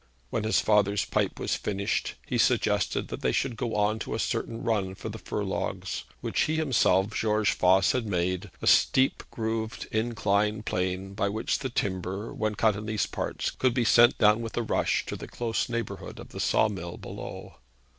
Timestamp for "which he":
6.21-6.55